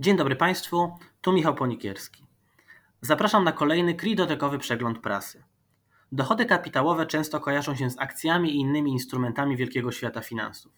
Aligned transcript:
Dzień 0.00 0.16
dobry 0.16 0.36
Państwu, 0.36 0.98
tu 1.20 1.32
Michał 1.32 1.54
Ponikierski. 1.54 2.26
Zapraszam 3.00 3.44
na 3.44 3.52
kolejny 3.52 3.94
kridotekowy 3.94 4.58
przegląd 4.58 4.98
prasy. 4.98 5.44
Dochody 6.12 6.46
kapitałowe 6.46 7.06
często 7.06 7.40
kojarzą 7.40 7.76
się 7.76 7.90
z 7.90 7.98
akcjami 7.98 8.50
i 8.50 8.60
innymi 8.60 8.92
instrumentami 8.92 9.56
wielkiego 9.56 9.92
świata 9.92 10.20
finansów. 10.20 10.72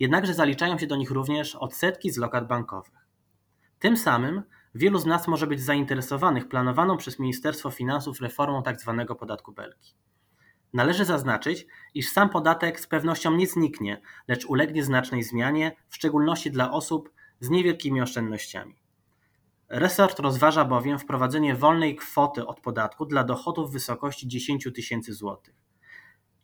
Jednakże 0.00 0.34
zaliczają 0.34 0.78
się 0.78 0.86
do 0.86 0.96
nich 0.96 1.10
również 1.10 1.56
odsetki 1.56 2.10
z 2.10 2.16
lokat 2.16 2.46
bankowych. 2.46 3.06
Tym 3.78 3.96
samym 3.96 4.42
wielu 4.74 4.98
z 4.98 5.06
nas 5.06 5.28
może 5.28 5.46
być 5.46 5.60
zainteresowanych 5.60 6.48
planowaną 6.48 6.96
przez 6.96 7.18
Ministerstwo 7.18 7.70
Finansów 7.70 8.20
reformą 8.20 8.62
tzw. 8.62 9.04
Tak 9.08 9.18
podatku 9.18 9.52
Belki. 9.52 9.94
Należy 10.72 11.04
zaznaczyć, 11.04 11.66
iż 11.94 12.08
sam 12.08 12.28
podatek 12.28 12.80
z 12.80 12.86
pewnością 12.86 13.36
nie 13.36 13.46
zniknie, 13.46 14.00
lecz 14.28 14.44
ulegnie 14.44 14.84
znacznej 14.84 15.22
zmianie, 15.22 15.76
w 15.88 15.94
szczególności 15.94 16.50
dla 16.50 16.70
osób 16.70 17.12
z 17.42 17.50
niewielkimi 17.50 18.00
oszczędnościami. 18.00 18.74
Resort 19.68 20.18
rozważa 20.18 20.64
bowiem 20.64 20.98
wprowadzenie 20.98 21.54
wolnej 21.54 21.96
kwoty 21.96 22.46
od 22.46 22.60
podatku 22.60 23.06
dla 23.06 23.24
dochodów 23.24 23.70
w 23.70 23.72
wysokości 23.72 24.28
10 24.28 24.68
tysięcy 24.74 25.14
złotych. 25.14 25.54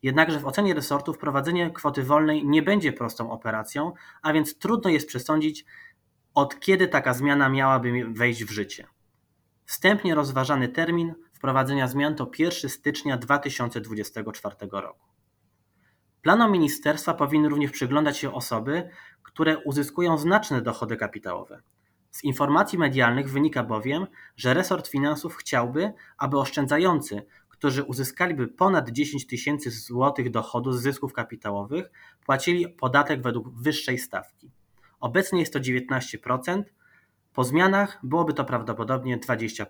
Jednakże 0.03 0.39
w 0.39 0.45
ocenie 0.45 0.73
resortu 0.73 1.13
wprowadzenie 1.13 1.71
kwoty 1.71 2.03
wolnej 2.03 2.45
nie 2.45 2.61
będzie 2.63 2.93
prostą 2.93 3.31
operacją, 3.31 3.93
a 4.21 4.33
więc 4.33 4.57
trudno 4.57 4.89
jest 4.89 5.07
przesądzić, 5.07 5.65
od 6.33 6.59
kiedy 6.59 6.87
taka 6.87 7.13
zmiana 7.13 7.49
miałaby 7.49 8.05
wejść 8.13 8.43
w 8.43 8.51
życie. 8.51 8.87
Wstępnie 9.65 10.15
rozważany 10.15 10.69
termin 10.69 11.15
wprowadzenia 11.33 11.87
zmian 11.87 12.15
to 12.15 12.31
1 12.39 12.69
stycznia 12.69 13.17
2024 13.17 14.55
roku. 14.71 15.05
Planom 16.21 16.51
ministerstwa 16.51 17.13
powinny 17.13 17.49
również 17.49 17.71
przyglądać 17.71 18.17
się 18.17 18.33
osoby, 18.33 18.89
które 19.39 19.57
uzyskują 19.57 20.17
znaczne 20.17 20.61
dochody 20.61 20.97
kapitałowe. 20.97 21.61
Z 22.11 22.23
informacji 22.23 22.79
medialnych 22.79 23.31
wynika 23.31 23.63
bowiem, 23.63 24.07
że 24.37 24.53
resort 24.53 24.87
finansów 24.87 25.35
chciałby, 25.35 25.93
aby 26.17 26.39
oszczędzający, 26.39 27.25
którzy 27.49 27.83
uzyskaliby 27.83 28.47
ponad 28.47 28.89
10 28.89 29.27
tysięcy 29.27 29.71
złotych 29.71 30.31
dochodu 30.31 30.71
z 30.71 30.81
zysków 30.81 31.13
kapitałowych, 31.13 31.91
płacili 32.25 32.69
podatek 32.69 33.21
według 33.21 33.49
wyższej 33.49 33.97
stawki. 33.97 34.51
Obecnie 34.99 35.39
jest 35.39 35.53
to 35.53 35.59
19%, 35.59 36.63
po 37.33 37.43
zmianach 37.43 37.99
byłoby 38.03 38.33
to 38.33 38.45
prawdopodobnie 38.45 39.17
20%. 39.17 39.65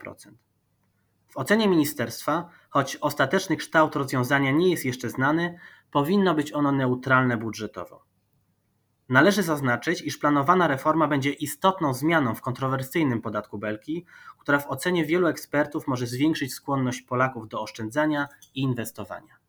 W 1.28 1.38
ocenie 1.38 1.68
ministerstwa, 1.68 2.50
choć 2.70 2.96
ostateczny 2.96 3.58
kształt 3.58 3.96
rozwiązania 3.96 4.52
nie 4.52 4.72
jest 4.72 4.86
jeszcze 4.86 5.10
znany, 5.10 5.60
powinno 5.92 6.36
być 6.36 6.54
ono 6.54 6.72
neutralne 6.72 7.38
budżetowo. 7.38 8.09
Należy 9.10 9.44
zaznaczyć, 9.44 10.02
iż 10.02 10.18
planowana 10.18 10.68
reforma 10.68 11.08
będzie 11.08 11.32
istotną 11.32 11.94
zmianą 11.94 12.36
w 12.36 12.42
kontrowersyjnym 12.42 13.22
podatku 13.22 13.58
Belki, 13.58 14.06
która 14.38 14.60
w 14.60 14.68
ocenie 14.68 15.06
wielu 15.06 15.28
ekspertów 15.28 15.88
może 15.88 16.08
zwiększyć 16.08 16.54
skłonność 16.54 17.02
Polaków 17.02 17.48
do 17.48 17.62
oszczędzania 17.62 18.28
i 18.56 18.62
inwestowania. 18.62 19.49